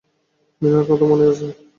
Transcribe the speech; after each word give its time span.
মিনার 0.61 0.85
কথা 0.89 1.05
মনে 1.05 1.25
আছে? 1.31 1.47